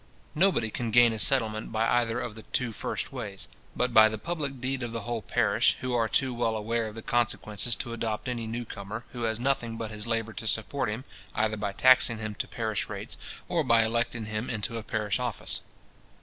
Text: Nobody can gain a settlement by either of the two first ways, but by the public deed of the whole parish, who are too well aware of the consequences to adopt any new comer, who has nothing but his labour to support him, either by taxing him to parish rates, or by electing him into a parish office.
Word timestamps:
Nobody 0.33 0.71
can 0.71 0.89
gain 0.89 1.13
a 1.13 1.19
settlement 1.19 1.71
by 1.71 1.87
either 1.87 2.19
of 2.19 2.33
the 2.33 2.41
two 2.41 2.71
first 2.71 3.11
ways, 3.13 3.47
but 3.75 3.93
by 3.93 4.09
the 4.09 4.17
public 4.17 4.59
deed 4.59 4.81
of 4.81 4.93
the 4.93 5.01
whole 5.01 5.21
parish, 5.21 5.77
who 5.81 5.93
are 5.93 6.09
too 6.09 6.33
well 6.33 6.55
aware 6.57 6.87
of 6.87 6.95
the 6.95 7.03
consequences 7.03 7.75
to 7.75 7.93
adopt 7.93 8.27
any 8.27 8.47
new 8.47 8.65
comer, 8.65 9.05
who 9.11 9.21
has 9.29 9.39
nothing 9.39 9.77
but 9.77 9.91
his 9.91 10.07
labour 10.07 10.33
to 10.33 10.47
support 10.47 10.89
him, 10.89 11.05
either 11.35 11.55
by 11.55 11.71
taxing 11.73 12.17
him 12.17 12.33
to 12.33 12.47
parish 12.47 12.89
rates, 12.89 13.15
or 13.47 13.63
by 13.63 13.85
electing 13.85 14.25
him 14.25 14.49
into 14.49 14.79
a 14.79 14.81
parish 14.81 15.19
office. 15.19 15.61